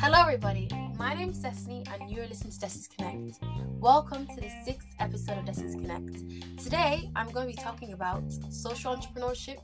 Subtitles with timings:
[0.00, 0.68] Hello, everybody.
[0.98, 3.38] My name is Destiny, and you're listening to Destiny's Connect.
[3.78, 6.62] Welcome to the sixth episode of Destiny's Connect.
[6.62, 9.58] Today, I'm going to be talking about social entrepreneurship,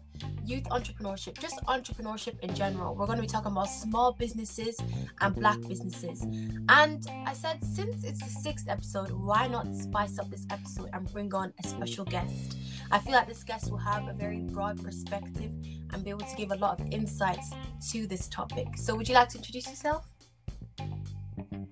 [0.45, 2.95] youth entrepreneurship, just entrepreneurship in general.
[2.95, 4.78] We're going to be talking about small businesses
[5.20, 6.23] and black businesses.
[6.68, 11.10] And I said, since it's the sixth episode, why not spice up this episode and
[11.12, 12.56] bring on a special guest?
[12.91, 15.51] I feel like this guest will have a very broad perspective
[15.92, 17.51] and be able to give a lot of insights
[17.92, 18.66] to this topic.
[18.77, 20.06] So, would you like to introduce yourself?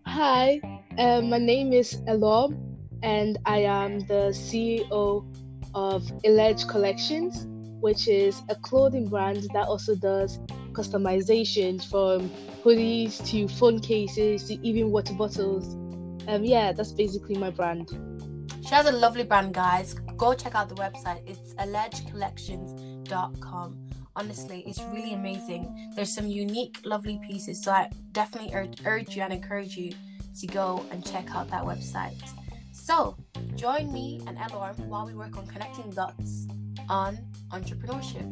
[0.06, 0.60] Hi,
[0.98, 2.71] um, my name is Elorm,
[3.02, 5.24] and I am the CEO
[5.74, 7.46] of Eledge Collections,
[7.80, 10.38] which is a clothing brand that also does
[10.72, 12.30] customizations from
[12.62, 15.74] hoodies to phone cases to even water bottles.
[16.28, 17.90] Um, yeah, that's basically my brand.
[18.62, 19.94] She has a lovely brand, guys.
[20.16, 21.28] Go check out the website.
[21.28, 23.88] It's eledgecollections.com.
[24.14, 25.90] Honestly, it's really amazing.
[25.96, 27.60] There's some unique, lovely pieces.
[27.62, 29.92] So I definitely urge, urge you and encourage you
[30.38, 32.22] to go and check out that website.
[32.82, 33.16] So
[33.54, 36.48] join me and Elorm while we work on connecting dots
[36.88, 37.16] on
[37.52, 38.26] entrepreneurship.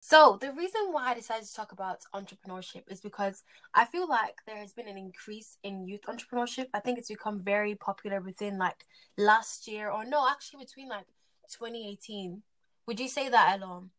[0.00, 4.38] So, the reason why I decided to talk about entrepreneurship is because I feel like
[4.46, 6.68] there has been an increase in youth entrepreneurship.
[6.72, 8.86] I think it's become very popular within like
[9.18, 11.06] last year, or no, actually between like
[11.50, 12.42] 2018.
[12.86, 13.90] Would you say that, Elorm?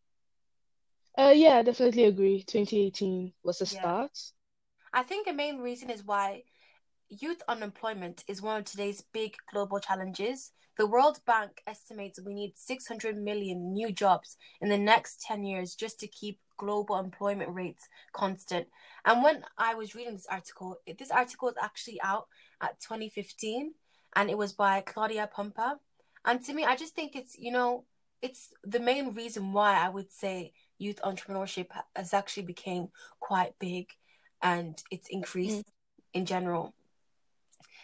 [1.16, 2.42] Uh, yeah, I definitely agree.
[2.42, 3.80] 2018 was the Yeah.
[3.80, 4.20] start.
[4.92, 6.44] I think the main reason is why
[7.22, 10.52] youth unemployment is one of today's big global challenges.
[10.78, 15.76] The World Bank estimates we need 600 million new jobs in the next 10 years
[15.76, 18.68] just to keep global employment rates constant.
[19.06, 22.28] And when I was reading this article, this article is actually out
[22.62, 23.74] at 2015
[24.16, 25.76] and it was by Claudia Pompa.
[26.26, 27.86] And to me, I just think it's, you know,
[28.22, 32.88] it's the main reason why I would say youth entrepreneurship has actually became
[33.20, 33.88] quite big
[34.42, 35.72] and it's increased mm.
[36.14, 36.74] in general.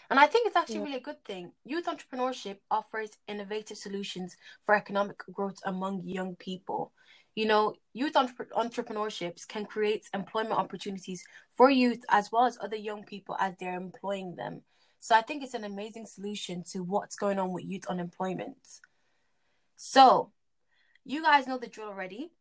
[0.10, 0.84] And I think it's actually Yeah.
[0.86, 1.54] really a good thing.
[1.64, 6.94] Youth entrepreneurship offers innovative solutions for economic growth among young people.
[7.36, 12.76] You know, youth entre- entrepreneurships can create employment opportunities for youth as well as other
[12.76, 14.64] young people as they're employing them.
[15.00, 18.82] So I think it's an amazing solution to what's going on with youth unemployment.
[19.78, 20.34] So,
[21.06, 22.32] you guys know the drill already.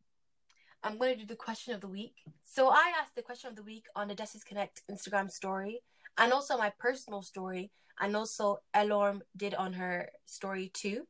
[0.83, 2.15] I'm going to do the question of the week.
[2.45, 5.83] So I asked the question of the week on the Destiny's Connect Instagram story
[6.19, 7.71] and also my personal story,
[8.01, 11.07] and also Elorm did on her story too.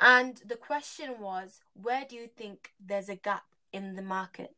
[0.00, 4.54] And the question was, where do you think there's a gap in the market?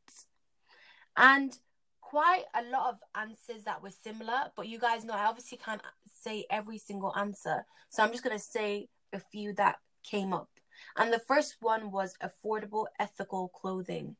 [1.16, 1.56] And
[2.00, 5.82] quite a lot of answers that were similar, but you guys know I obviously can't
[6.20, 7.64] say every single answer.
[7.88, 10.48] So I'm just going to say a few that came up.
[10.96, 14.16] And the first one was affordable, ethical clothing.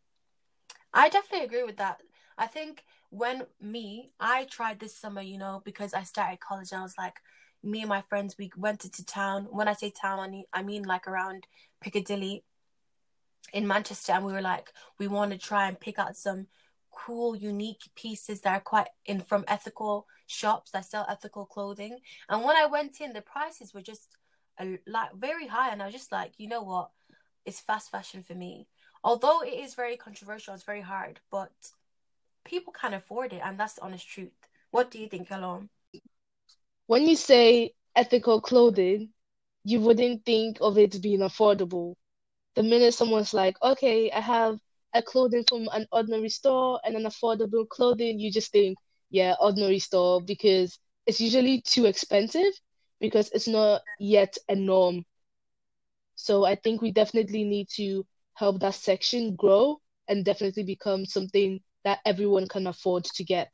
[0.93, 2.01] I definitely agree with that.
[2.37, 6.81] I think when me, I tried this summer, you know, because I started college and
[6.81, 7.17] I was like,
[7.63, 9.49] me and my friends, we went into town.
[9.51, 11.47] When I say town, I mean, I mean like around
[11.83, 12.43] Piccadilly
[13.53, 14.13] in Manchester.
[14.13, 16.47] And we were like, we want to try and pick out some
[16.91, 21.99] cool, unique pieces that are quite in from ethical shops that sell ethical clothing.
[22.31, 24.09] And when I went in, the prices were just
[24.87, 25.71] like very high.
[25.71, 26.89] And I was just like, you know what?
[27.45, 28.69] It's fast fashion for me.
[29.05, 31.53] Although it is very controversial, it's very hard, but
[32.45, 34.33] people can't afford it, and that's the honest truth.
[34.71, 35.69] What do you think, Elorm?
[36.87, 39.13] When you say ethical clothing,
[39.65, 41.97] you wouldn't think of it being affordable.
[42.55, 44.59] The minute someone's like, okay, I have
[44.95, 48.79] a clothing from an ordinary store and an affordable clothing, you just think,
[49.11, 52.53] yeah, ordinary store because it's usually too expensive
[53.01, 55.05] because it's not yet a norm.
[56.17, 61.61] So I think we definitely need to help that section grow and definitely become something
[61.85, 63.51] that everyone can afford to get.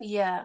[0.00, 0.44] Yeah.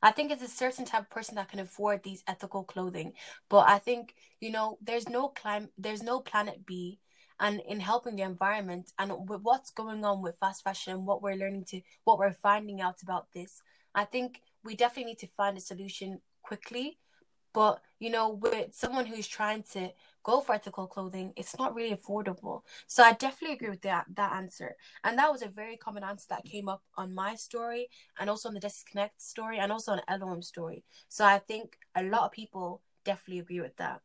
[0.00, 3.14] I think it's a certain type of person that can afford these ethical clothing.
[3.48, 7.00] But I think, you know, there's no clim there's no planet B
[7.40, 11.36] and in helping the environment and with what's going on with fast fashion what we're
[11.36, 13.62] learning to what we're finding out about this,
[13.94, 16.98] I think we definitely need to find a solution quickly.
[17.52, 19.90] But, you know, with someone who's trying to
[20.22, 22.62] go for ethical clothing, it's not really affordable.
[22.86, 24.76] So I definitely agree with that that answer.
[25.04, 27.88] And that was a very common answer that came up on my story
[28.18, 30.84] and also on the Destiny's Connect story and also on Elorm's story.
[31.08, 34.00] So I think a lot of people definitely agree with that.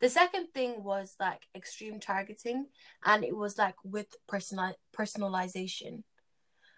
[0.00, 2.66] The second thing was like extreme targeting,
[3.04, 6.02] and it was like with personal personalization.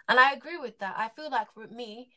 [0.08, 0.94] And I agree with that.
[0.98, 2.10] I feel like with me,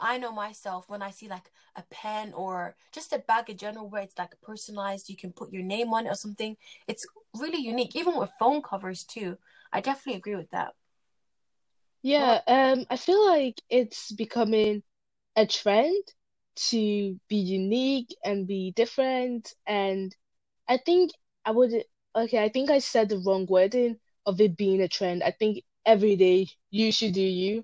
[0.00, 3.88] I know myself when I see like a pen or just a bag in general
[3.88, 6.56] where it's like personalized, you can put your name on it or something.
[6.86, 9.38] It's really unique, even with phone covers too.
[9.72, 10.74] I definitely agree with that.
[12.02, 14.82] Yeah, um, I feel like it's becoming
[15.36, 16.04] a trend
[16.70, 19.54] to be unique and be different.
[19.66, 20.14] And
[20.68, 21.12] I think
[21.44, 21.72] I would,
[22.16, 25.22] okay, I think I said the wrong wording of it being a trend.
[25.22, 27.62] I think every day you should do you,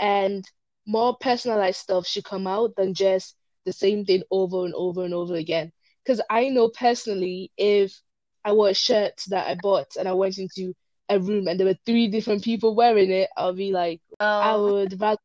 [0.00, 0.44] and
[0.86, 5.14] more personalized stuff should come out than just the same thing over and over and
[5.14, 5.72] over again.
[6.04, 8.00] Because I know personally, if
[8.44, 10.74] I wore a shirt that I bought and I went into
[11.08, 14.00] a room and there were three different people wearing it, I'll be like,
[14.40, 15.20] I Um, would rather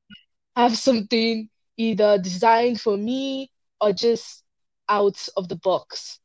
[0.56, 4.44] have something either designed for me or just
[4.90, 6.20] out of the box.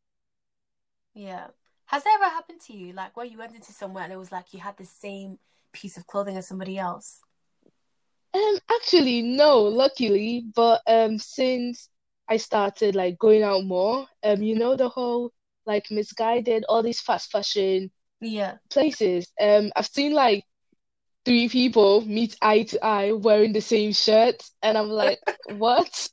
[1.14, 1.48] yeah.
[1.86, 2.92] Has that ever happened to you?
[2.92, 5.38] Like where you went into somewhere and it was like you had the same
[5.72, 7.20] piece of clothing as somebody else?
[8.36, 11.88] Um, actually, no, luckily, but um, since
[12.28, 15.32] I started like going out more, um, you know, the whole
[15.66, 17.90] like Missguided all these fast fashion
[18.20, 18.58] Yeah.
[18.70, 20.44] places, um, I've seen like
[21.24, 26.08] three people meet eye to eye wearing the same shirt, and I'm like, what?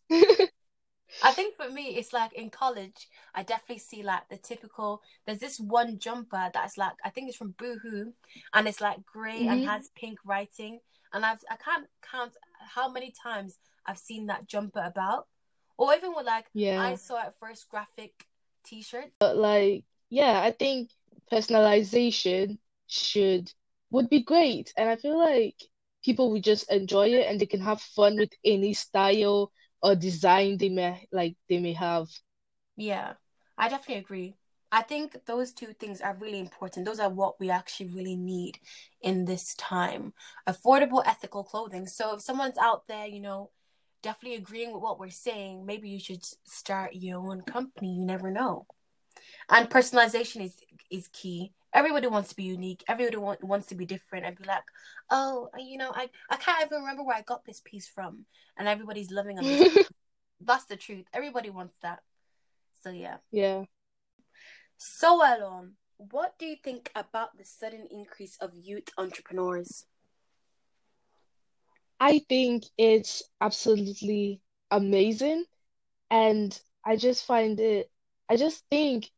[1.21, 5.01] I think for me, it's like in college, I definitely see like the typical.
[5.25, 8.13] There's this one jumper that's like I think it's from Boohoo,
[8.53, 10.81] and it's like grey and hmm has pink writing.
[11.13, 15.27] And I've I can't count how many times I've seen that jumper about,
[15.77, 16.79] or even with like yeah.
[16.81, 18.25] I saw it first graphic
[18.63, 19.11] T-shirt.
[19.19, 20.89] But like, yeah, I think
[21.31, 22.57] personalization
[22.87, 23.51] should
[23.91, 24.73] would be great.
[24.77, 25.55] And I feel like
[26.03, 29.51] people would just enjoy it and they can have fun with any style
[29.81, 32.07] or design they may like they may have.
[32.75, 33.13] Yeah,
[33.57, 34.35] I definitely agree.
[34.73, 36.87] I think those two things are really important.
[36.87, 38.57] Those are what we actually really need
[39.01, 40.13] in this time.
[40.49, 41.85] Affordable, ethical clothing.
[41.85, 43.51] So if someone's out there, you know,
[44.01, 47.93] definitely agreeing with what we're saying, maybe you should start your own company.
[47.93, 48.65] You never know.
[49.47, 50.55] And personalization is
[50.89, 51.53] is key.
[51.71, 52.83] Everybody wants to be unique.
[52.87, 54.63] Everybody want, wants to be different and be like,
[55.11, 58.25] oh, you know, I, I can't even remember where I got this piece from.
[58.57, 59.45] And everybody's loving on.
[60.41, 61.05] That's the truth.
[61.13, 61.99] Everybody wants that.
[62.81, 63.17] So yeah.
[63.31, 63.65] Yeah.
[64.85, 69.85] So, Elorm, what do you think about the sudden increase of youth entrepreneurs?
[72.01, 75.45] I think it's absolutely amazing
[76.11, 77.89] and I just find it
[78.27, 79.09] I just think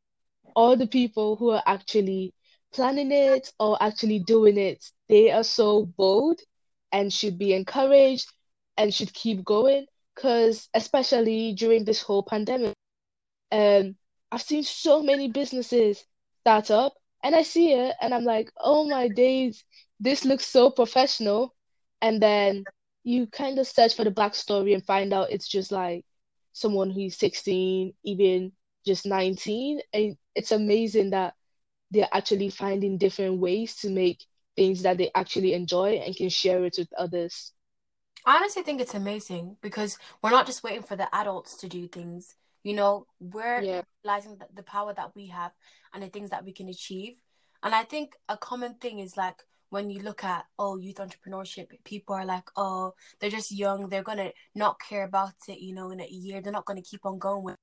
[0.56, 2.36] all the people who are actually
[2.72, 6.42] planning it or actually doing it, they are so bold
[6.92, 8.32] and should be encouraged
[8.78, 9.88] and should keep going.
[10.14, 12.76] Because especially during this whole pandemic,
[13.52, 13.96] um,
[14.36, 16.06] I've seen so many businesses
[16.42, 19.64] start up and I see it and I'm like, oh my days,
[20.02, 21.56] this looks so professional.
[22.02, 22.68] And then
[23.06, 26.06] you kind of search for the backstory and find out it's just like
[26.52, 28.52] someone who's 16, even
[28.86, 29.80] just 19.
[29.94, 31.34] And it's amazing that
[31.92, 34.26] they're actually finding different ways to make
[34.58, 37.54] things that they actually enjoy and can share it with others.
[38.26, 41.88] I honestly think it's amazing because we're not just waiting for the adults to do
[41.88, 42.36] things.
[42.66, 45.54] You know, we're Yeah, realizing the, the power that we have
[45.94, 47.22] and the things that we can achieve.
[47.64, 51.68] And I think a common thing is like when you look at, oh, youth entrepreneurship,
[51.86, 53.90] people are like, oh, they're just young.
[53.90, 56.42] They're going to not care about it, you know, in a year.
[56.42, 57.56] They're not going to keep on going with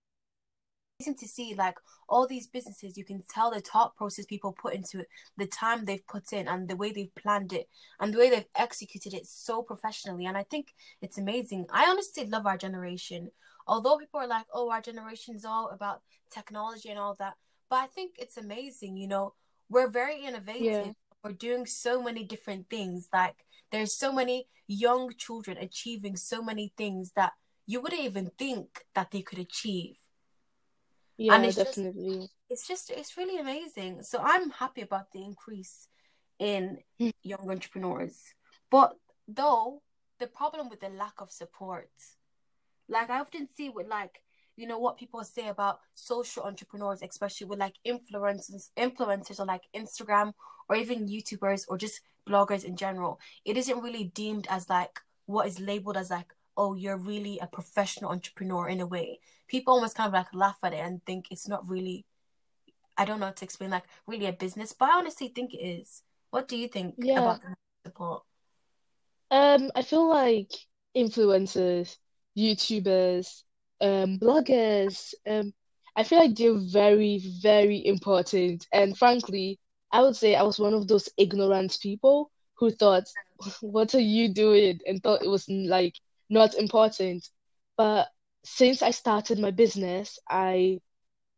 [1.00, 1.76] amazing to see like
[2.08, 5.84] all these businesses you can tell the thought process people put into it the time
[5.84, 7.68] they've put in and the way they've planned it
[8.00, 10.68] and the way they've executed it so professionally and i think
[11.00, 13.30] it's amazing i honestly love our generation
[13.66, 17.34] although people are like oh our generation is all about technology and all that
[17.68, 19.34] but i think it's amazing you know?
[19.68, 23.08] We're very yeah, innovative we're doing so many different things.
[23.12, 23.36] Like
[23.70, 27.32] there's so many young children achieving so many things that
[27.66, 29.96] you wouldn't even think that they could achieve.
[31.18, 32.28] And yeah, it's just definitely.
[32.50, 34.02] it's just it's really amazing.
[34.02, 35.88] So i'm happy about the increase
[36.38, 36.78] in
[37.22, 38.18] young entrepreneurs.
[38.70, 38.94] But
[39.28, 39.82] though
[40.18, 41.90] the problem with the lack of support
[42.88, 44.22] like i often see with like
[44.56, 49.62] you know what people say about social entrepreneurs especially with like influencers influencers on like
[49.74, 50.32] instagram
[50.68, 55.46] or even youtubers or just bloggers in general it isn't really deemed as like what
[55.46, 59.96] is labeled as like oh you're really a professional entrepreneur in a way people almost
[59.96, 62.04] kind of like laugh at it and think it's not really
[62.96, 65.58] I don't know how to explain like really a business, but I honestly think it
[65.64, 66.02] is.
[66.30, 67.16] What do you think Yeah.
[67.16, 67.40] about
[67.86, 68.22] support?
[69.30, 70.50] Um, I feel like
[70.96, 71.96] influencers,
[72.36, 73.42] YouTubers,
[73.80, 75.52] um, bloggers, um,
[75.96, 78.66] I feel like they're very, very important.
[78.72, 79.58] And frankly,
[79.92, 83.04] I would say I was one of those ignorant people who thought,
[83.60, 84.80] what are you doing?
[84.86, 85.94] And thought it was like
[86.30, 87.28] not important.
[87.76, 88.08] But
[88.44, 90.80] since I started my business, I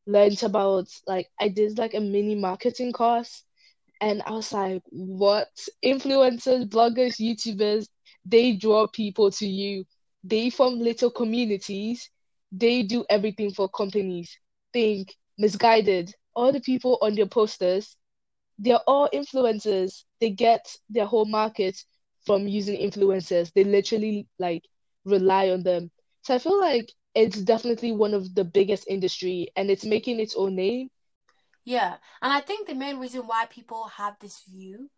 [0.06, 3.44] learned about like I did like a mini marketing course
[4.00, 5.48] and I was like, what?
[5.84, 7.88] Influencers, bloggers, YouTubers,
[8.24, 9.84] they draw people to you.
[10.24, 12.10] They form little communities.
[12.52, 14.36] They do everything for companies.
[14.72, 16.12] Think Missguided.
[16.34, 17.96] All the people on their posters,
[18.58, 20.04] they're all influencers.
[20.20, 21.84] They get their whole market
[22.26, 23.52] from using influencers.
[23.52, 24.64] They literally like
[25.04, 25.90] rely on them.
[26.22, 30.34] So I feel like it's definitely one of the biggest industry and it's making its
[30.36, 30.90] own name.
[31.64, 34.90] Yeah, and I think the main reason why people have this view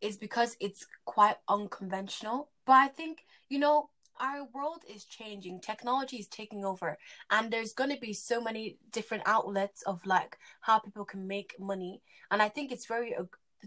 [0.00, 2.50] is because it's quite unconventional.
[2.66, 6.98] But I think, you know, our world is changing, technology is taking over,
[7.30, 11.54] and there's going to be so many different outlets of like how people can make
[11.58, 12.02] money.
[12.30, 13.14] And I think it's very,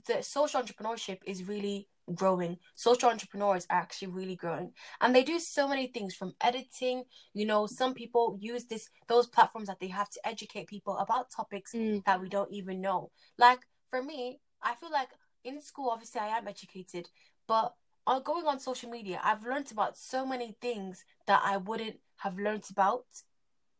[0.05, 2.57] the social entrepreneurship is really growing.
[2.75, 4.71] Social entrepreneurs are actually really growing.
[5.01, 9.27] And they do so many things from editing, you know, some people use this those
[9.27, 12.03] platforms that they have to educate people about topics Mm.
[12.05, 13.11] that we don't even know.
[13.37, 15.09] Like for me, I feel like
[15.43, 17.09] in school obviously I am educated,
[17.47, 17.73] but
[18.07, 22.37] on going on social media, I've learned about so many things that I wouldn't have
[22.39, 23.05] learned about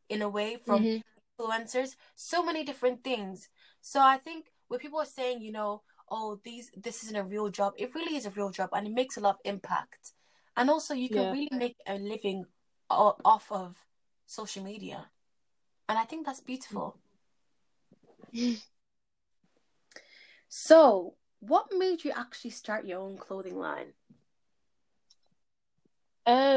[0.10, 1.02] in a way from Mhm.
[1.40, 1.96] influencers.
[2.16, 3.50] So many different things.
[3.82, 7.50] So I think when people are saying, you know, oh, these this isn't a real
[7.50, 10.14] job, it really is a real job and it makes a lot of impact.
[10.58, 11.32] And also you can Yeah.
[11.32, 12.46] really make a living
[12.90, 13.86] off of
[14.26, 15.10] social media.
[15.90, 16.98] And I think that's beautiful.
[20.50, 23.94] So, what made you actually start your own clothing line?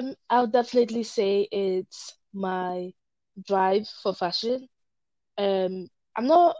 [0.00, 2.92] Um, I'll definitely say it's my
[3.46, 4.68] drive for fashion.
[5.38, 6.56] Um, I'm not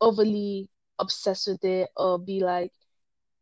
[0.00, 2.72] overly obsessed with it or be like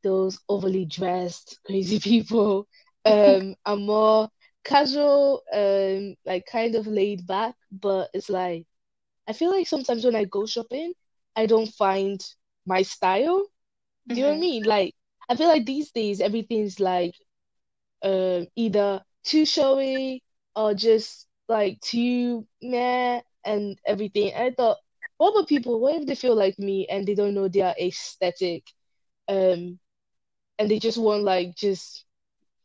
[0.02, 2.68] those overly dressed crazy people.
[3.04, 4.28] Um, I'm more
[4.64, 8.66] casual, um, like kind of laid back, but it's like
[9.28, 10.94] I feel like sometimes when I go shopping,
[11.36, 12.20] I don't find
[12.66, 13.46] my style.
[14.12, 14.40] Do you know what I Mhm.
[14.40, 14.64] mean?
[14.64, 14.94] Like
[15.28, 17.14] I feel like these days everything's like
[18.02, 20.22] um either too showy
[20.56, 24.32] or just like too meh and everything.
[24.32, 24.78] And I thought,
[25.18, 25.80] what about people?
[25.80, 28.64] What if they feel like me and they don't know their aesthetic?
[29.28, 29.78] Um,
[30.58, 32.04] and they just want like just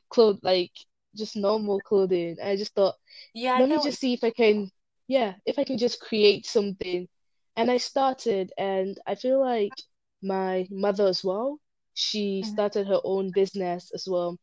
[0.09, 0.71] clothes like
[1.15, 2.37] just normal clothing.
[2.43, 2.95] I just thought,
[3.33, 4.71] Yeah, let me just see if I can,
[5.07, 7.07] yeah, if I can just create something.
[7.55, 9.81] And I started, and I feel like
[10.21, 11.59] my mother as well,
[11.93, 12.43] she you.
[12.43, 14.37] started her own business as well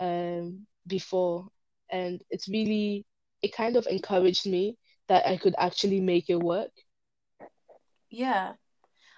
[0.00, 1.48] um before
[1.90, 3.06] and it's really
[3.42, 4.76] it kind of encouraged me
[5.08, 6.70] that I could actually make it work.
[8.10, 8.54] Yeah.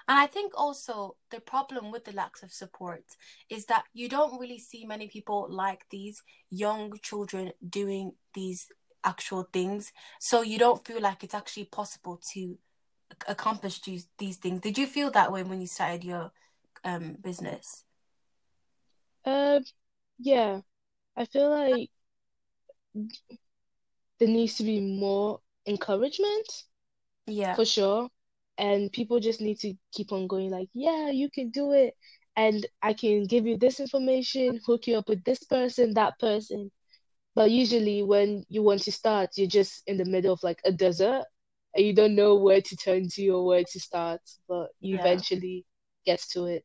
[0.09, 3.05] And I think also the problem with the lack of support
[3.49, 8.69] is that you don't really see many people like these young children doing these
[9.05, 9.93] actual things.
[10.21, 12.59] So you don't feel like it's actually possible to
[13.29, 14.61] accomplish these, these things.
[14.61, 16.33] Did you feel that way when you started your
[16.85, 17.85] um business?
[19.25, 19.63] Um
[20.19, 20.61] yeah,
[21.17, 21.91] I feel like
[24.19, 26.47] there needs to be more encouragement
[27.27, 27.55] Yeah.
[27.55, 28.09] for sure.
[28.59, 31.95] And people just need to keep on going like, yeah, you can do it.
[32.37, 36.71] And I can give you this information, hook you up with this person, that person.
[37.35, 40.73] But usually when you want to start, you're just in the middle of like a
[40.73, 41.25] desert
[41.75, 44.97] and you don't know where to turn to or where to start, but you Yeah.
[44.97, 45.65] eventually
[46.07, 46.65] get to it.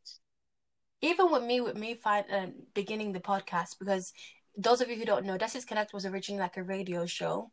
[1.01, 4.13] Even with me, with me find, um, beginning the podcast, because
[4.58, 7.52] those of you who don't know, Destiny's Connect was originally like a radio show.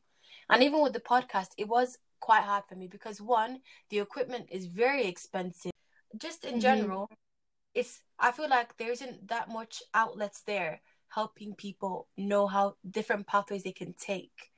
[0.51, 4.49] And even with the podcast, it was quite hard for me because one, the equipment
[4.51, 5.73] is very expensive.
[6.17, 6.61] Just in Mhm.
[6.61, 7.11] general,
[7.75, 13.27] it's I feel like there isn't that much outlets there helping people know how different
[13.27, 14.53] pathways they can take.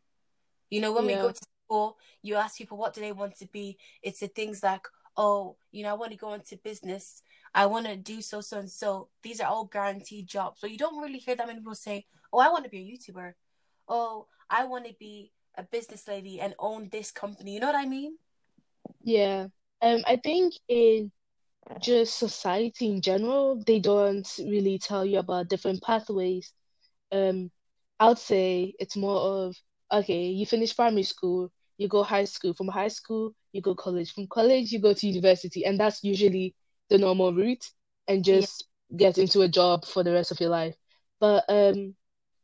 [0.71, 3.47] You know, when we go to school, you ask people what do they want to
[3.47, 3.79] be.
[4.03, 4.87] It's the things like,
[5.17, 7.23] oh, you know, I want to go into business.
[7.56, 9.08] I want to do so, so, and so.
[9.22, 10.60] These are all guaranteed jobs.
[10.60, 13.12] So you don't really hear that many people say, oh, I want to be a
[13.12, 13.32] YouTuber.
[13.88, 17.54] Oh, I want to be a business lady and own this company.
[17.54, 18.18] You know what I mean?
[19.02, 19.46] Yeah.
[19.80, 21.10] Um, I think in
[21.80, 26.52] just society in general, they don't really tell you about different pathways.
[27.10, 27.50] Um,
[27.98, 29.56] I'd say it's more of,
[29.90, 32.52] okay, you finish primary school, you go high school.
[32.52, 34.12] From high school, you go college.
[34.12, 36.54] From college, you go to university, and that's usually
[36.88, 37.71] the normal route,
[38.09, 38.40] and Yeah.
[38.40, 38.66] just
[38.97, 40.76] get into a job for the rest of your life.
[41.21, 41.95] But um,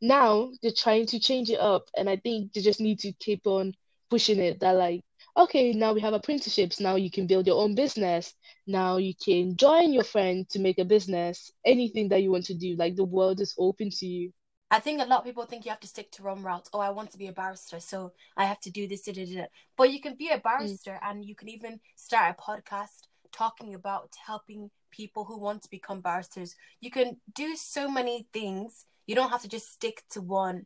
[0.01, 3.47] now they're trying to change it up, and I think they just need to keep
[3.47, 3.73] on
[4.09, 4.59] pushing it.
[4.59, 5.01] That like,
[5.37, 6.79] okay, now we have apprenticeships.
[6.79, 8.33] Now you can build your own business.
[8.67, 11.51] Now you can join your friend to make a business.
[11.65, 14.33] Anything that you want to do, like the world is open to you.
[14.71, 16.67] I think a lot of people think you have to stick to one route.
[16.73, 19.25] Oh, I want to be a barrister, so I have to do this, da, da,
[19.25, 19.45] da.
[19.77, 21.09] But you can be a barrister mm.
[21.09, 26.01] and you can even start a podcast talking about helping people who want to become
[26.01, 26.55] barristers.
[26.79, 28.85] You can do so many things.
[29.05, 30.65] You don't have to just stick to one.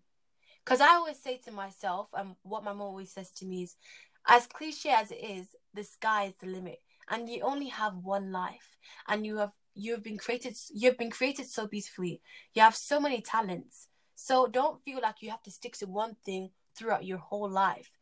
[0.63, 3.75] Because I always say to myself, and what my mom always says to me is,
[4.27, 8.31] as cliche as it is, the sky is the limit, and you only have one
[8.33, 12.21] life, and you have you have been created you've been created so beautifully.
[12.53, 13.88] You have so many talents
[14.19, 17.96] so don't feel like you have to stick to one thing throughout your whole life.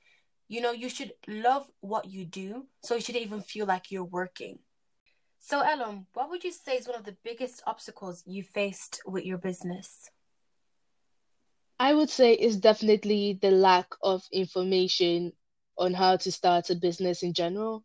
[0.47, 4.03] You know, you should love what you do, so you shouldn't even feel like you're
[4.03, 4.59] working.
[5.39, 9.25] So, Elorm, what would you say is one of the biggest obstacles you faced with
[9.25, 10.09] your business?
[11.79, 15.33] I would say it's definitely the lack of information
[15.77, 17.83] on how to start a business in general.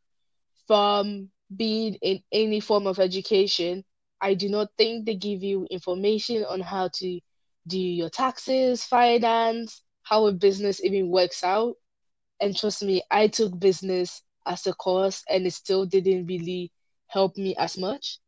[0.67, 3.85] From being in any form of education,
[4.21, 7.21] I do not think they give you information on how to
[7.67, 11.75] do your taxes, finance, how a business even works out.
[12.41, 16.73] And trust me, I took business as a course and it still didn't really
[17.09, 18.19] help me as much.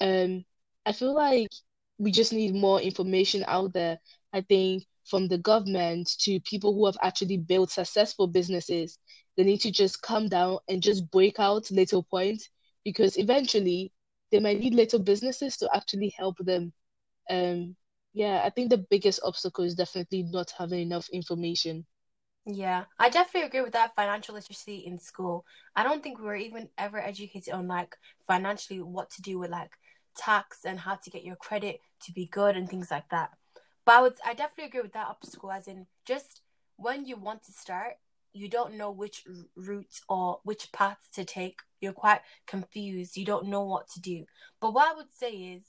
[0.00, 0.44] Um,
[0.86, 1.50] I feel like
[1.98, 3.98] we just need more information out there.
[4.32, 8.98] I think from the government to people who have actually built successful businesses,
[9.36, 12.48] they need to just come down and just break out little points
[12.84, 13.92] because eventually
[14.30, 16.72] they might need little businesses to actually help them
[17.30, 17.76] um,
[18.14, 21.86] yeah, I think the biggest obstacle is definitely not having enough information.
[22.44, 25.44] Yeah, I definitely agree with that financial literacy in school.
[25.76, 27.96] I don't think we were even ever educated on like
[28.26, 29.70] financially what to do with like
[30.16, 33.30] tax and how to get your credit to be good and things like that.
[33.84, 36.40] But I would I definitely agree with that obstacle as in just
[36.76, 37.94] when you want to start,
[38.32, 41.60] you don't know which route or which path to take.
[41.80, 43.16] You're quite confused.
[43.16, 44.24] You don't know what to do.
[44.60, 45.62] But what I would say is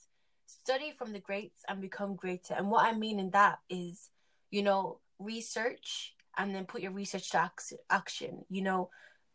[0.48, 2.56] study from the greats and become greater.
[2.56, 4.10] And what I mean in that is,
[4.50, 7.52] you know, research and then put your research to
[7.90, 8.46] action.
[8.50, 8.90] You know,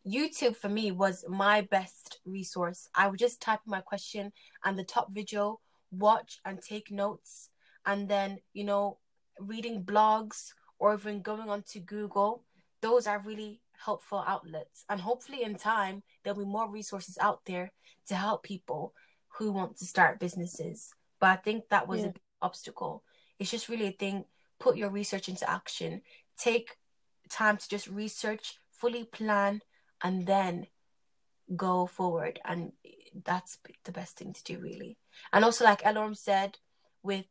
[0.07, 2.87] YouTube for me was my best resource.
[2.95, 4.31] I would just type my question
[4.63, 5.59] and the top video,
[5.91, 7.49] watch and take notes,
[7.85, 8.97] and then, you know,
[9.39, 12.43] reading blogs or even going onto Google.
[12.81, 14.85] Those are really helpful outlets.
[14.89, 17.71] And hopefully, in time, there'll be more resources out there
[18.07, 18.93] to help people
[19.37, 20.93] who want to start businesses.
[21.19, 22.07] But I think that was yeah.
[22.07, 23.03] a big obstacle.
[23.37, 24.25] It's just really a thing.
[24.59, 26.01] Put your research into action.
[26.37, 26.75] Take
[27.29, 29.61] time to just research, fully plan,
[30.03, 30.67] and then
[31.55, 32.39] go forward.
[32.45, 32.73] And
[33.23, 34.97] that's the best thing to do, really.
[35.33, 36.57] And also, like Elorm said,
[37.03, 37.25] with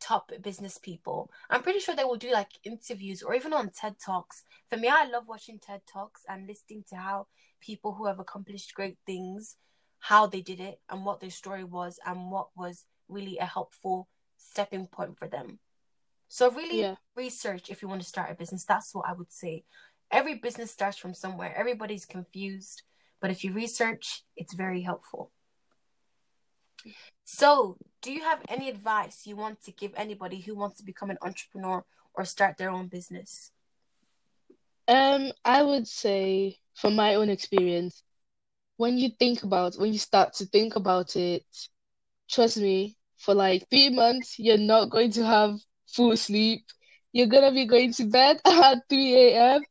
[0.00, 3.96] top business people, I'm pretty sure they will do like interviews or even on TED
[4.04, 4.42] Talks.
[4.70, 7.26] For me, I love watching TED Talks and listening to how
[7.60, 9.56] people who have accomplished great things
[10.02, 14.08] how they did it and what their story was and what was really a helpful
[14.36, 15.60] stepping point for them.
[16.32, 16.94] So really yeah.
[17.14, 18.64] research if you want to start a business.
[18.64, 19.64] That's what I would say.
[20.10, 21.54] Every business starts from somewhere.
[21.54, 22.80] Everybody's confused,
[23.20, 25.30] but if you research, it's very helpful.
[27.26, 31.10] So, do you have any advice you want to give anybody who wants to become
[31.10, 33.50] an entrepreneur or start their own business?
[34.88, 38.02] Um, I would say from my own experience,
[38.78, 41.44] when you think about when you start to think about it,
[42.30, 45.58] trust me, for like three months, you're not going to have
[45.92, 46.64] full sleep.
[47.12, 49.62] You're gonna be going to bed at 3 a.m.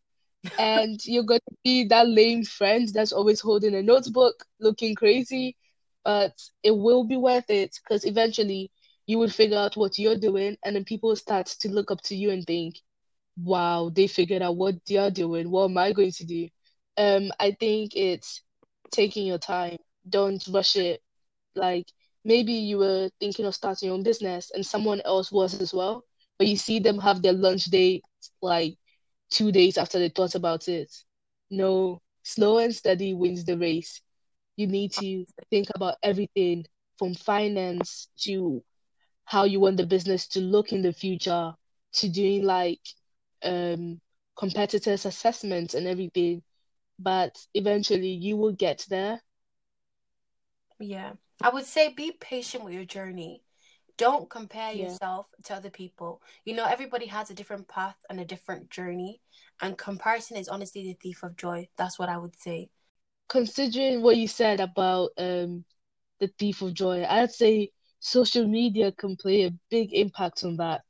[0.58, 5.56] and you're gonna be that lame friend that's always holding a notebook looking crazy.
[6.04, 8.72] But it will be worth it because eventually
[9.08, 12.16] you will figure out what you're doing and then people start to look up to
[12.16, 12.76] you and think,
[13.38, 15.50] wow, they figured out what they're doing.
[15.52, 16.50] What am I going to do?
[16.98, 18.42] Um, I think it's
[18.92, 19.78] taking your time.
[20.08, 21.02] Don't rush it.
[21.56, 21.88] Like
[22.24, 26.04] maybe you were thinking of starting your own business and someone else was as well,
[26.42, 28.04] but you see them have their lunch date
[28.42, 28.76] like
[29.30, 30.92] two days after they thought about it.
[31.52, 34.02] No, slow and steady wins the race.
[34.56, 36.66] You need to think about everything
[36.98, 38.64] from finance to
[39.24, 41.54] how you want the business to look in the future
[41.94, 42.82] to doing like
[43.44, 44.02] um
[44.36, 46.42] competitors assessments and everything
[46.98, 49.22] but eventually you will get there
[50.80, 53.44] yeah I would say be patient with your journey.
[54.02, 54.86] Don't compare yeah.
[54.86, 56.24] yourself to other people.
[56.44, 59.22] You know, everybody has a different path and a different journey,
[59.62, 61.68] and comparison is honestly the thief of joy.
[61.78, 62.72] That's what I would say.
[63.30, 65.64] Considering what you said about um
[66.20, 70.82] the thief of joy, I'd say social media can play a big impact on that.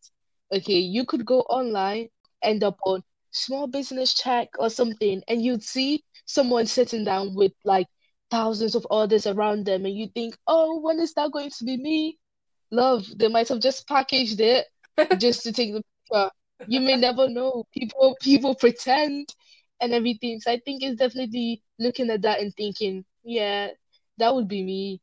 [0.54, 2.08] Okay, you could go online,
[2.42, 7.52] end up on small business check or something, and you'd see someone sitting down with
[7.66, 7.88] like
[8.30, 11.76] thousands of orders around them and you think, oh, when is that going to be
[11.76, 12.18] me?
[12.72, 14.68] Love, they might have just packaged it
[15.18, 16.30] just to take the future.
[16.66, 17.66] You may never know.
[17.74, 19.34] People people pretend
[19.82, 20.40] and everything.
[20.40, 23.70] So I think it's definitely looking at that and thinking, yeah,
[24.18, 25.02] that would be me.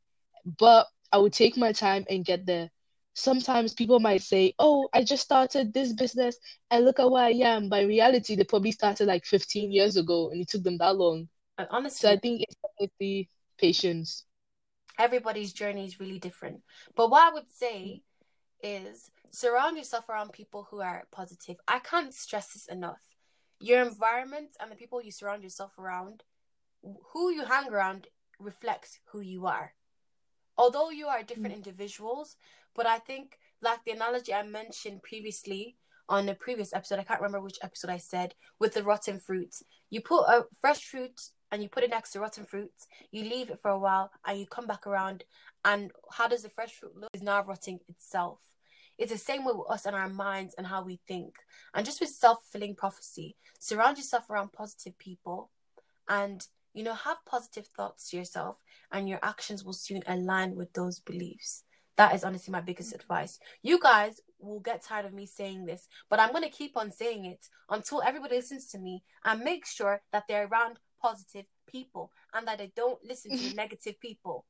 [0.57, 2.69] But I would take my time and get there.
[3.13, 6.37] Sometimes people might say, Oh, I just started this business
[6.71, 7.69] and look at where I am.
[7.69, 10.95] But in reality, they probably started like 15 years ago and it took them that
[10.95, 11.27] long.
[11.57, 14.25] And honestly, So I think it's definitely patience.
[14.99, 16.61] Everybody's journey is really different.
[16.95, 18.03] But what I would say
[18.61, 21.57] is surround yourself around people who are positive.
[21.67, 23.01] I can't stress this enough.
[23.61, 26.23] Your environment and the people you surround yourself around,
[27.13, 28.07] who you hang around,
[28.39, 29.73] reflects who you are.
[30.57, 31.57] Although you are different mm.
[31.57, 32.35] individuals,
[32.75, 37.21] but I think, like the analogy I mentioned previously on a previous episode, I can't
[37.21, 39.55] remember which episode I said, with the rotten fruit.
[39.89, 41.19] You put a fresh fruit
[41.51, 42.71] and you put it next to rotten fruit,
[43.11, 45.23] you leave it for a while, and you come back around,
[45.65, 47.09] and how does the fresh fruit look?
[47.13, 48.39] It's now rotting itself.
[48.97, 51.35] It's the same way with us and our minds and how we think.
[51.73, 55.51] And just with self fulfilling prophecy, surround yourself around positive people
[56.09, 58.57] and, you know, have positive thoughts to yourself,
[58.91, 61.63] and your actions will soon align with those beliefs.
[61.95, 63.39] That is honestly my biggest advice.
[63.61, 66.91] You guys will get tired of me saying this, but I'm going to keep on
[66.91, 72.11] saying it until everybody listens to me and make sure that they're around positive people
[72.33, 74.45] and that they don't listen to negative people.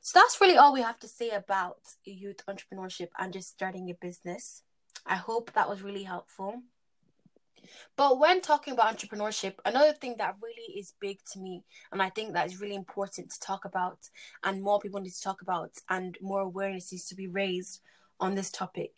[0.00, 3.94] So that's really all we have to say about youth entrepreneurship and just starting a
[3.94, 4.62] business.
[5.06, 6.62] I hope that was really helpful.
[7.96, 12.10] But when talking about entrepreneurship, another thing that really is big to me, and I
[12.10, 13.98] think that is really important to talk about,
[14.42, 17.80] and more people need to talk about, and more awareness needs to be raised
[18.20, 18.92] on this topic,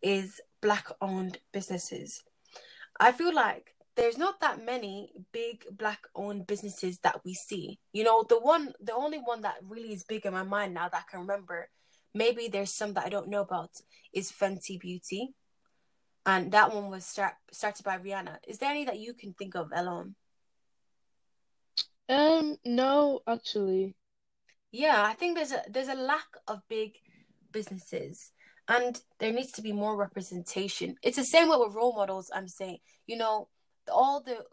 [0.00, 2.22] is black owned businesses.
[3.00, 7.78] I feel like there's not that many big black owned businesses that we see.
[7.92, 10.88] You know, the one the only one that really is big in my mind now
[10.88, 11.68] that I can remember,
[12.14, 13.70] maybe there's some that I don't know about,
[14.12, 15.34] is Fenty Beauty.
[16.26, 18.38] And that one was start, started by Rihanna.
[18.48, 20.14] Is there any that you can think of, Elorm?
[22.08, 23.94] Um, no, actually.
[24.72, 26.92] Yeah, I think there's a there's a lack of big
[27.52, 28.32] businesses
[28.68, 30.96] and there needs to be more representation.
[31.02, 32.78] It's the same way with role models, I'm saying.
[33.06, 33.48] You know,
[33.92, 34.44] all the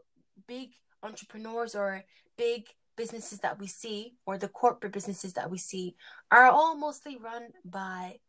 [0.48, 0.72] big
[1.04, 2.04] entrepreneurs or
[2.38, 5.96] big businesses that we see or the corporate businesses that we see
[6.30, 8.20] are all mostly run by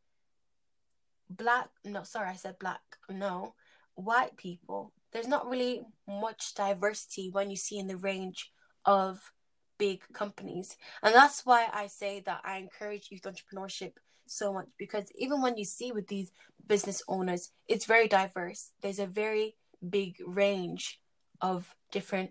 [1.29, 3.55] black no sorry i said black no
[3.95, 4.93] white people.
[5.13, 8.51] There's not really much diversity when you see in the range
[8.85, 9.33] of
[9.79, 10.77] big companies.
[11.03, 13.93] And that's why i say that i encourage youth entrepreneurship
[14.27, 16.31] so much because even when you see with these
[16.67, 18.71] business owners it's very diverse.
[18.81, 19.57] There's a very
[19.89, 21.01] big range
[21.41, 22.31] of different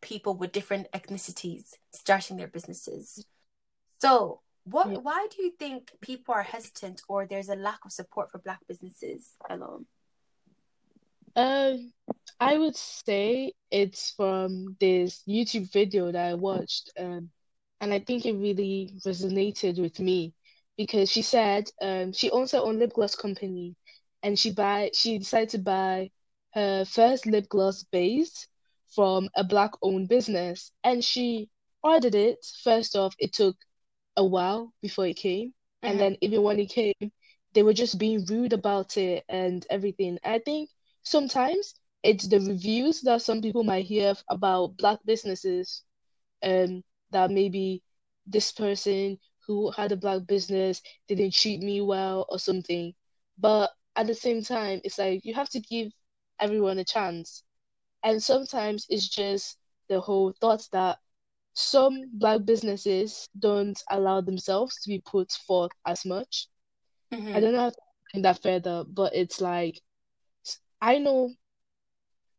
[0.00, 3.24] people with different ethnicities starting their businesses
[3.98, 4.90] so what?
[4.90, 4.98] Yeah.
[4.98, 8.58] Why do you think people are hesitant, or there's a lack of support for Black
[8.66, 9.86] businesses alone?
[11.36, 11.92] Um,
[12.40, 17.30] I would say it's from this YouTube video that I watched, um,
[17.80, 20.34] and I think it really resonated with me
[20.76, 23.76] because she said um she owns her own lip gloss company,
[24.24, 26.10] and she buy she decided to buy
[26.56, 28.48] her first lip gloss base
[28.88, 31.50] from a black-owned business, and she
[31.84, 32.44] ordered it.
[32.64, 33.56] First off, it took
[34.16, 36.00] a while before it came, and Mhm.
[36.00, 37.12] then even when it came,
[37.54, 40.18] they were just being rude about it and everything.
[40.24, 40.70] I think
[41.02, 45.84] sometimes it's the reviews that some people might hear about black businesses,
[46.42, 47.82] um, that maybe
[48.26, 52.94] this person who had a black business didn't treat me well or something.
[53.38, 55.92] But at the same time, it's like you have to give
[56.40, 57.44] everyone a chance.
[58.02, 60.98] And sometimes it's just the whole thought that
[61.54, 66.48] some black businesses don't allow themselves to be put forth as much.
[67.32, 67.40] I Mhm.
[67.40, 69.80] don't know how to explain that further, but it's like
[70.80, 71.34] I know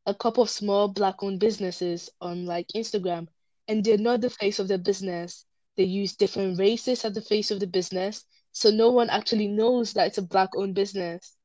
[0.06, 3.28] a couple of small black-owned businesses on like Instagram,
[3.68, 5.46] and they're not the face of the business.
[5.76, 9.94] They use different races at the face of the business, so no one actually knows
[9.94, 11.38] that it's a black-owned business.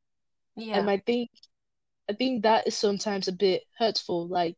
[0.56, 0.72] Yeah.
[0.72, 1.30] And I think
[2.08, 4.28] I think that is sometimes a bit hurtful.
[4.28, 4.56] Like,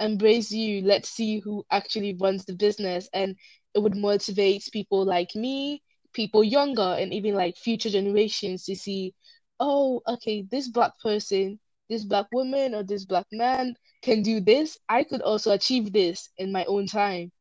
[0.00, 3.36] embrace you, let's see who actually runs the business, and
[3.74, 5.82] it would motivate people like me,
[6.12, 9.14] people younger, and even like future generations to see,
[9.60, 14.78] oh, okay, this black person, this black woman, or this black man can do this.
[14.88, 17.32] I could also achieve this in my own time.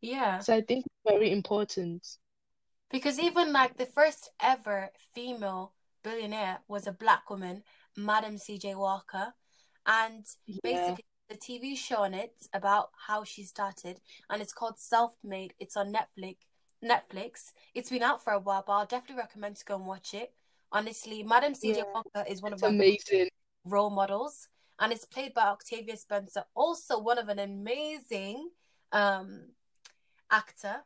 [0.00, 0.40] Yeah.
[0.40, 2.06] So I think it's very important.
[2.90, 7.62] Because even like the first ever female billionaire was a black woman,
[7.96, 8.74] Madam C.J.
[8.74, 9.34] Walker,
[9.86, 10.60] and Yeah.
[10.62, 15.54] basically the TV show on it about how she started, and it's called Self Made.
[15.58, 16.36] It's on Netflix.
[16.84, 17.52] Netflix.
[17.74, 20.32] It's been out for a while, but I'll definitely recommend to go and watch it.
[20.70, 21.84] Honestly, Madam CJ Yeah.
[21.94, 23.28] Walker is one It's of my amazing.
[23.64, 28.50] role models, and it's played by Octavia Spencer, also one of an amazing
[28.92, 29.50] um
[30.30, 30.84] actor.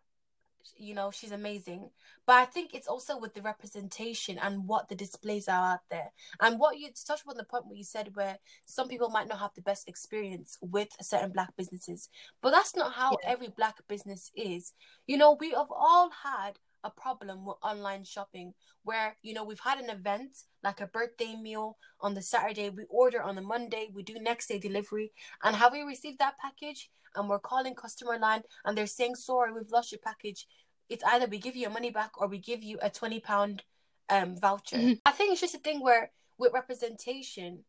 [0.77, 1.91] You know, she's amazing.
[2.27, 6.13] But I think it's also with the representation and what the displays are out there.
[6.41, 9.29] And what you to touch upon the point where you said where some people might
[9.29, 12.09] not have the best experience with certain black businesses.
[12.43, 13.31] But that's not how Yeah.
[13.33, 14.73] every black business is.
[15.07, 19.61] You know, we have all had a problem with online shopping where you know we've
[19.61, 23.89] had an event like a birthday meal on the Saturday, we order on the Monday,
[23.93, 25.13] we do next day delivery,
[25.43, 26.91] and have we received that package?
[27.17, 30.47] And we're calling customer line and they're saying, Sorry, we've lost your package.
[30.89, 33.63] It's either we give you your money back or we give you a twenty pound
[34.09, 34.77] um voucher.
[34.77, 35.01] Mhm.
[35.05, 37.65] I think it's just a thing where with representation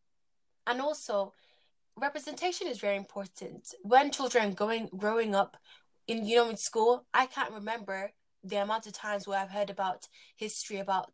[0.67, 1.33] and also
[1.95, 3.73] representation is very important.
[3.81, 5.57] When children going growing up
[6.07, 8.11] in you know in school, I can't remember
[8.43, 11.11] the amount of times where I've heard about history about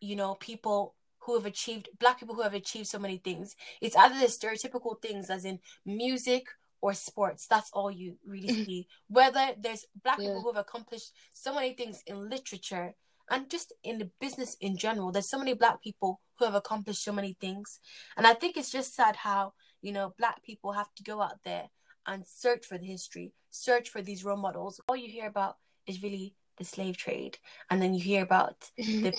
[0.00, 0.94] you know people
[1.24, 3.54] who have achieved black people who have achieved so many things.
[3.80, 6.46] It's either the stereotypical things as in music
[6.80, 7.46] or sports.
[7.46, 8.64] That's all you really mm-hmm.
[8.64, 8.88] see.
[9.08, 10.28] Whether there's black Yeah.
[10.28, 12.94] people who have accomplished so many things in literature
[13.30, 15.12] and just in the business in general.
[15.12, 17.78] There's so many black people who have accomplished so many things.
[18.16, 21.38] And I think it's just sad how, you know, black people have to go out
[21.44, 21.70] there
[22.04, 24.80] and search for the history, search for these role models.
[24.88, 27.38] All you hear about is really the slave trade.
[27.70, 29.14] And then you hear about the,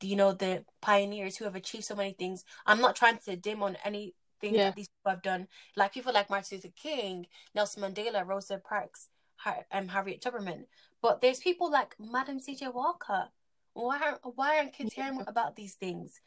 [0.00, 2.44] you know the pioneers who have achieved so many things.
[2.66, 4.64] I'm not trying to dim on anything Yeah.
[4.64, 5.48] that these people have done.
[5.76, 10.66] Like people like Martin Luther King, Nelson Mandela, Rosa Parks, Har- um, Harriet Tubman.
[11.00, 12.68] But there's people like Madam C.J.
[12.68, 13.28] Walker.
[13.74, 16.20] Why aren't why aren't kids hearing about these things?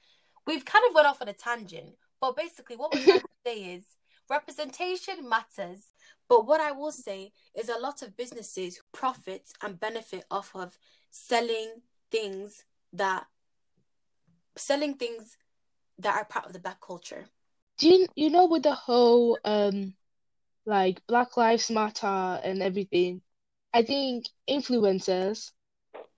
[0.47, 3.57] We've kind of went off on a tangent, but basically what we're trying to say
[3.75, 3.83] is
[4.29, 5.91] representation matters.
[6.27, 10.77] But what I will say is a lot of businesses profit and benefit off of
[11.11, 13.27] selling things that
[14.57, 15.37] selling things
[15.99, 17.25] that are part of the black culture.
[17.77, 19.93] Do you you know with the whole um
[20.65, 23.21] like Black Lives Matter and everything,
[23.73, 25.51] I think influencers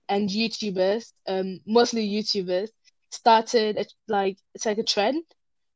[0.08, 2.70] and YouTubers, um mostly YouTubers,
[3.12, 5.24] started a, like it's like a trend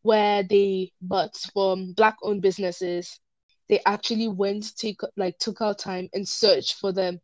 [0.03, 3.19] where they bought from black owned businesses.
[3.71, 7.21] They actually went take like took out time and searched for them.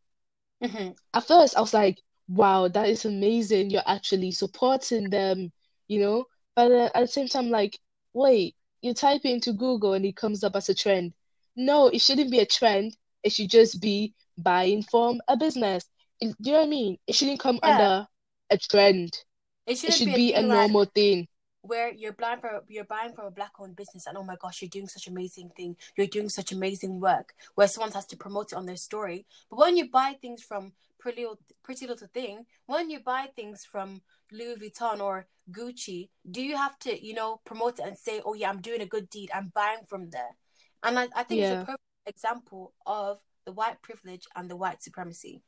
[0.63, 0.91] Mm-hmm.
[1.13, 3.69] At first, I was like, wow, that is amazing.
[3.69, 5.51] You're actually supporting them,
[5.87, 6.25] you know?
[6.55, 7.77] But uh, at the same time, like,
[8.13, 11.13] wait, you type into Google and it comes up as a trend.
[11.55, 12.97] No, it shouldn't be a trend.
[13.23, 15.85] It should just be buying from a business.
[16.21, 16.97] It- do you know what I mean?
[17.07, 17.69] It shouldn't come Yeah.
[17.69, 18.07] under
[18.49, 19.13] a trend.
[19.67, 21.27] It It shouldn't be a be a like normal thing.
[21.67, 24.61] Where you're buying from you're buying from a black owned business and oh my gosh
[24.61, 28.51] you're doing such amazing thing you're doing such amazing work where someone has to promote
[28.51, 29.25] it on their story.
[29.49, 33.63] But when you buy things from pretty little, pretty little thing when you buy things
[33.63, 34.01] from
[34.31, 38.33] louis vuitton or gucci do you have to you know promote it and say oh
[38.33, 40.35] yeah i'm doing a good deed i'm buying from there?
[40.83, 44.81] And i, I think it's a perfect example of the white privilege and the white
[44.83, 45.43] supremacy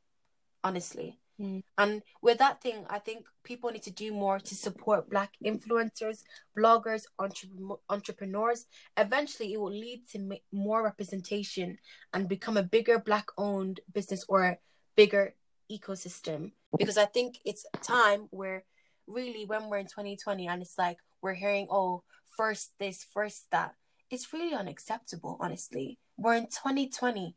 [0.64, 1.64] honestly Mm.
[1.78, 6.24] and with that thing, I think people need to do more to support Black influencers,
[6.58, 8.66] bloggers, entrep- entrepreneurs.
[8.98, 11.78] Eventually, it will lead to more representation
[12.14, 14.58] and become a bigger Black owned business or a
[14.96, 15.36] bigger
[15.72, 16.52] ecosystem.
[16.78, 18.66] Because I think it's time where
[19.08, 22.04] really, when we're in 2020 and it's like we're hearing, oh,
[22.36, 23.76] first this, first that,
[24.12, 26.00] it's really unacceptable, honestly.
[26.18, 27.36] We're in 2020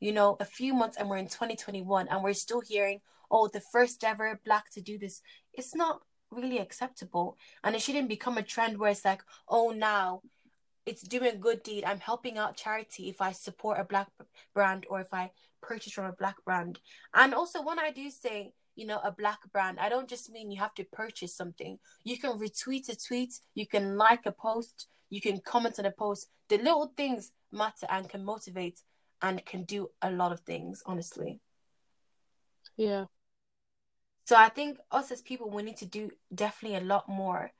[0.00, 3.00] you know, a few months and we're in 2021 and we're still hearing,
[3.30, 5.22] oh, the first ever black to do this.
[5.52, 7.38] It's not really acceptable.
[7.64, 10.22] And it shouldn't become a trend where it's like, oh, now
[10.86, 11.84] it's doing a good deed.
[11.84, 14.08] I'm helping out charity if I support a black
[14.54, 16.80] brand or if I purchase from a black brand.
[17.14, 20.50] And also, when I do say, you know, a black brand, I don't just mean
[20.50, 21.78] you have to purchase something.
[22.04, 25.90] You can retweet a tweet, you can like a post, you can comment on a
[25.90, 26.28] post.
[26.48, 28.80] The little things matter and can motivate
[29.20, 31.40] and can do a lot of things, honestly.
[32.76, 33.06] Yeah.
[34.28, 37.50] So I think us as people, we need to do definitely a lot more.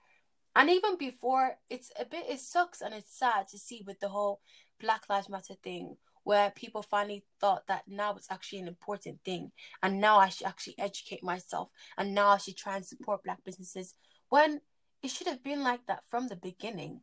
[0.55, 4.11] And even before, it's a bit, it sucks and it's sad to see with the
[4.11, 4.43] whole
[4.79, 9.51] Black Lives Matter thing, where people finally thought that now it's actually an important thing.
[9.83, 11.71] And now I should actually educate myself.
[11.97, 13.95] And now I should try and support Black businesses.
[14.29, 14.61] When
[15.03, 17.01] it should have been like that from the beginning,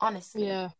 [0.00, 0.46] honestly.
[0.46, 0.70] Yeah.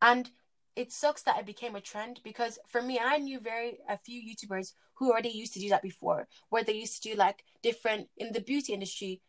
[0.00, 0.30] And
[0.76, 4.22] it sucks that it became a trend because for me, I knew very a few
[4.22, 8.08] YouTubers who already used to do that before, where they used to do like different
[8.16, 9.22] in the beauty industry.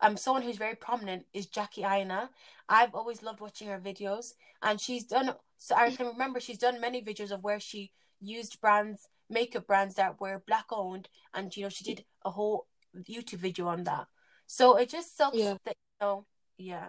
[0.00, 2.30] Um, someone who's very prominent is Jackie Aina.
[2.68, 5.34] I've always loved watching her videos, and she's done.
[5.58, 9.96] So I can remember she's done many videos of where she used brands, makeup brands
[9.96, 14.06] that were black owned, and you know she did a whole YouTube video on that.
[14.46, 15.56] So it just sucks Yeah.
[15.64, 16.88] that you know, yeah.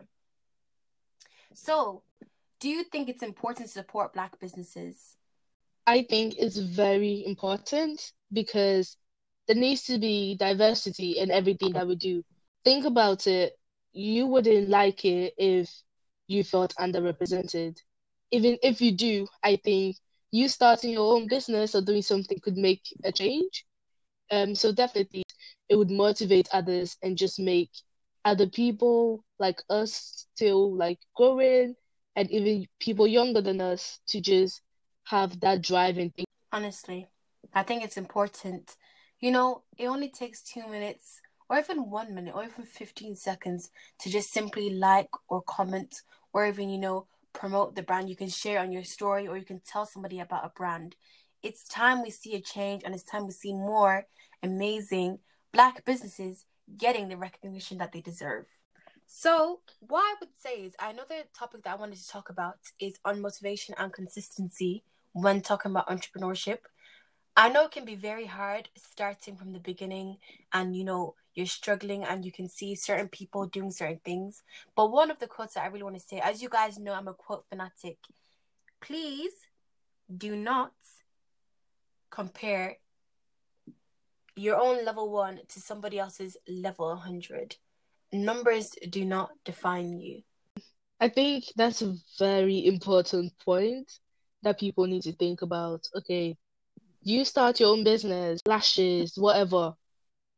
[1.53, 2.03] So,
[2.59, 5.17] do you think it's important to support black businesses?
[5.87, 8.97] I think it's very important because
[9.47, 12.23] there needs to be diversity in everything that we do.
[12.63, 13.57] Think about it.
[13.93, 15.69] You wouldn't like it if
[16.27, 17.77] you felt underrepresented.
[18.31, 19.97] Even if you do, I think
[20.31, 23.65] you starting your own business or doing something could make a change.
[24.31, 25.23] Um, so definitely
[25.69, 27.69] it would motivate others and just make
[28.25, 31.75] other people like us still like growing
[32.15, 34.61] and even people younger than us to just
[35.11, 36.25] have that drive and think.
[36.53, 37.09] Honestly,
[37.53, 38.77] I think it's important.
[39.19, 41.19] You know, it only takes two minutes
[41.49, 45.93] or even one minute or even 15 seconds to just simply like or comment
[46.31, 48.09] or even, you know, promote the brand.
[48.09, 50.95] You can share on your story or you can tell somebody about a brand.
[51.43, 54.05] It's time we see a change and it's time we see more
[54.41, 55.19] amazing
[55.51, 56.45] black businesses
[56.77, 58.45] getting the recognition that they deserve.
[59.07, 62.97] So, what I would say is another topic that I wanted to talk about is
[63.03, 66.59] on motivation and consistency when talking about entrepreneurship.
[67.35, 70.17] I know it can be very hard starting from the beginning
[70.53, 74.43] and you know you're struggling and you can see certain people doing certain things.
[74.75, 76.93] But one of the quotes that I really want to say, as you guys know,
[76.93, 77.97] I'm a quote fanatic.
[78.81, 79.31] Please
[80.15, 80.73] do not
[82.09, 82.77] compare
[84.35, 87.55] your own level one to somebody else's level 100.
[88.11, 90.21] Numbers do not define you.
[90.99, 93.91] I think that's a very important point
[94.43, 95.81] that people need to think about.
[95.95, 96.37] Okay,
[97.03, 99.73] you start your own business, lashes, whatever.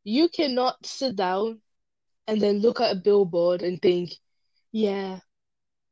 [0.04, 1.60] You cannot sit down
[2.26, 4.12] and then look at a billboard and think,
[4.72, 5.20] yeah,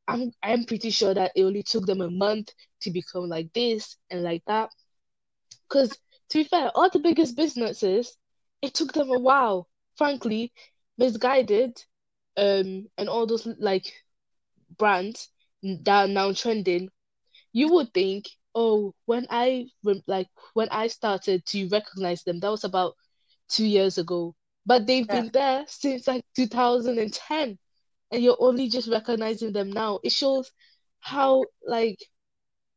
[0.09, 2.51] I'm I'm pretty sure that it only took them a month
[2.83, 4.71] to become like this and like that.
[5.69, 5.91] Because
[6.31, 8.17] to be fair, all the biggest businesses,
[8.63, 9.69] it took them a while.
[9.97, 10.53] Frankly,
[10.99, 11.85] Missguided,
[12.37, 13.93] um, and all those like
[14.79, 15.31] brands
[15.63, 16.91] that are now trending,
[17.53, 19.67] you would think, oh, when I
[20.07, 22.95] like when I started to recognize them, that was about
[23.49, 24.35] two years ago.
[24.67, 25.11] But they've Yeah.
[25.11, 27.59] been there since like 2010,
[28.11, 30.01] and you're only just recognizing them now.
[30.03, 30.51] It shows
[31.01, 31.99] how like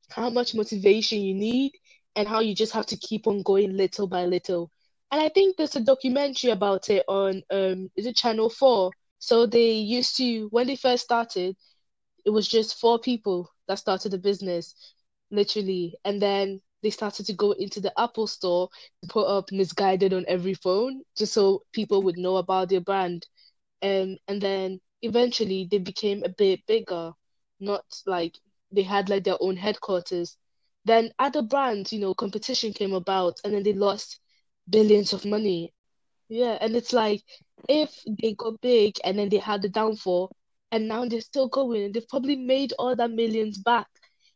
[0.09, 1.73] how much motivation you need
[2.15, 4.71] and how you just have to keep on going little by little.
[5.11, 8.93] And I think there's a documentary about it on um is it Channel 4?
[9.19, 11.55] So they used to when they first started,
[12.25, 14.75] it was just four people that started the business,
[15.31, 15.95] literally.
[16.05, 18.69] And then they started to go into the Apple store
[19.01, 23.25] to put up Missguided on every phone just so people would know about their brand.
[23.81, 27.13] Um, and then eventually they became a bit bigger,
[27.59, 28.37] not like
[28.71, 30.37] they had like their own headquarters.
[30.85, 34.19] Then other brands, you know, competition came about and then they lost
[34.69, 35.73] billions of money.
[36.29, 37.23] Yeah, and it's like
[37.67, 40.31] if they got big and then they had the downfall
[40.75, 43.87] and now they're still going, they've probably made all that millions back.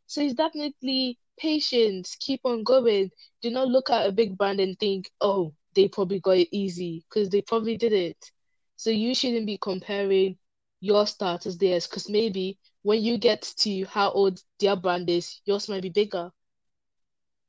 [0.08, 3.12] So it's definitely patience, keep on going.
[3.42, 7.04] Do not look at a big brand and think, oh, they probably got it easy
[7.10, 8.32] because they probably did it.
[8.78, 10.38] So you shouldn't be comparing
[10.80, 15.42] your start as theirs because maybe when you get to how old their brand is,
[15.44, 16.32] yours might be bigger.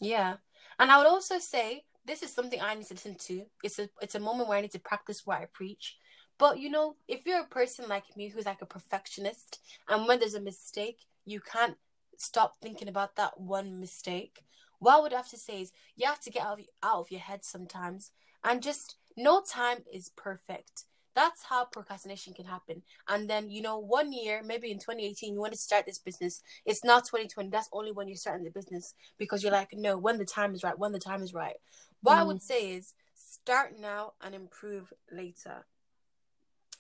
[0.00, 0.35] Yeah.
[0.81, 3.44] And I would also say this is something I need to listen to.
[3.62, 5.96] It's a it's a moment where I need to practice what I preach.
[6.40, 10.20] But you know, if you're a person like me who's like a perfectionist and when
[10.20, 11.76] there's a mistake, you can't
[12.16, 14.42] stop thinking about that one mistake.
[14.79, 17.11] What I would have to say is you have to get out of, out of
[17.11, 20.85] your head sometimes and just no time is perfect.
[21.14, 22.83] That's how procrastination can happen.
[23.07, 26.40] And then, you know, one year, maybe in 2018, you want to start this business.
[26.64, 27.50] It's not 2020.
[27.50, 30.62] That's only when you're starting the business because you're like, no, when the time is
[30.64, 31.57] right, when the time is right.
[32.03, 32.26] What I Mm.
[32.29, 35.66] would say is start now and improve later.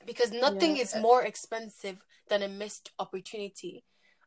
[0.04, 0.82] Because nothing Yeah.
[0.82, 3.84] is more expensive than a missed opportunity.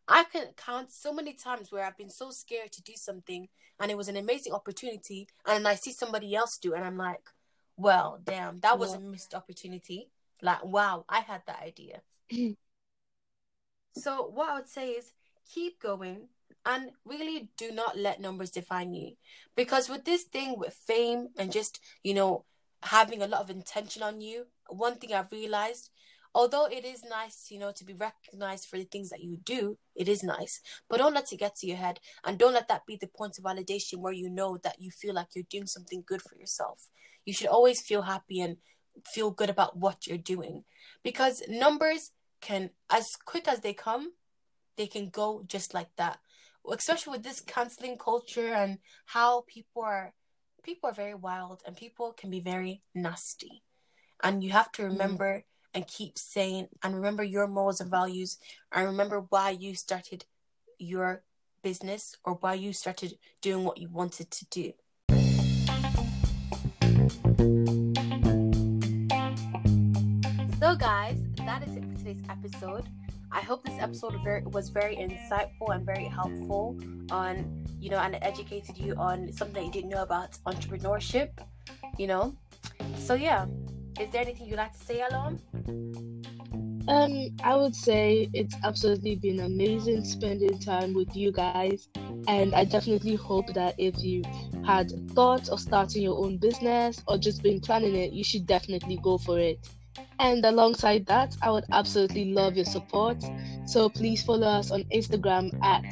[0.07, 3.47] I can count so many times where I've been so scared to do something
[3.79, 6.97] and it was an amazing opportunity and then I see somebody else do and I'm
[6.97, 7.29] like,
[7.77, 8.97] well, damn, that was Yeah.
[8.97, 10.12] a missed opportunity.
[10.41, 12.01] Like, wow, I had that idea.
[13.95, 15.13] So, what I would say is
[15.47, 16.30] keep going
[16.65, 19.17] and really do not let numbers define you.
[19.55, 22.45] Because with this thing with fame and just, you know,
[22.82, 25.89] having a lot of intention on you, one thing I've realized,
[26.36, 29.78] although it is nice, you know, to be recognized for the things that you do,
[29.95, 30.61] it is nice.
[30.89, 33.38] But don't let it get to your head and don't let that be the point
[33.38, 36.89] of validation where you know that you feel like you're doing something good for yourself.
[37.26, 38.57] You should always feel happy and
[39.05, 40.64] feel good about what you're doing
[41.03, 42.11] because numbers
[42.41, 44.11] can as quick as they come
[44.78, 46.20] they can go just like that
[46.72, 50.14] especially with this canceling culture and how people are
[50.64, 53.64] people are very wild and people can be very nasty
[54.24, 54.89] and you have to mm.
[54.89, 55.43] remember
[55.74, 58.38] and keep saying and remember your morals and values
[58.71, 60.26] and remember why you started
[60.80, 61.24] your
[61.61, 64.74] business or why you started doing what you wanted to do.
[70.59, 72.86] So, guys, that is it for today's episode.
[73.32, 74.15] I hope this episode
[74.45, 76.78] was very insightful and very helpful
[77.09, 81.30] on, you know, and educated you on something that you didn't know about entrepreneurship,
[81.97, 82.38] you know.
[82.97, 83.47] So, yeah,
[84.00, 85.39] is there anything you'd like to say, Elorm?
[86.88, 91.88] Um, I would say it's absolutely been amazing spending time with you guys,
[92.28, 94.24] and I definitely hope that if you
[94.66, 99.00] had thoughts of starting your own business or just been planning it, you should definitely
[99.02, 99.66] go for it.
[100.20, 103.24] And alongside that, I would absolutely love your support.
[103.66, 105.86] So please follow us on Instagram at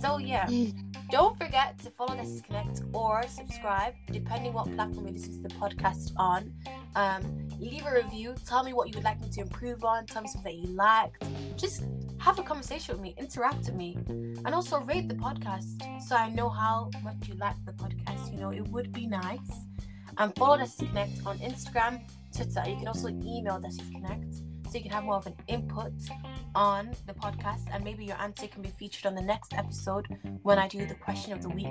[0.00, 0.48] So, yeah.
[1.10, 5.54] Don't forget to follow Let's Connect or subscribe, depending what platform you listen to the
[5.56, 6.52] podcast on.
[6.94, 8.34] Um, leave a review.
[8.46, 10.06] Tell me what you would like me to improve on.
[10.06, 11.22] Tell me something that you liked.
[11.56, 11.84] Just
[12.18, 16.28] have a conversation with me, interact with me, and also rate the podcast so I
[16.30, 18.32] know how much you like the podcast.
[18.32, 19.50] You know, it would be nice.
[20.18, 22.00] And follow Let's Connect on Instagram,
[22.34, 22.62] Twitter.
[22.68, 24.34] You can also email Let's Connect
[24.70, 25.92] so you can have more of an input
[26.54, 30.06] on the podcast and maybe your answer can be featured on the next episode
[30.42, 31.66] when I do the question of the week.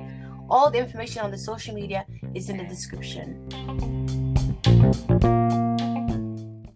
[0.50, 3.48] All the information on the social media is in the description.